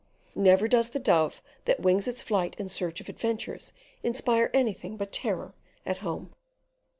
[0.33, 5.11] Never does the dove that wings its flight in search of adventures inspire anything but
[5.11, 5.53] terror
[5.85, 6.33] at home.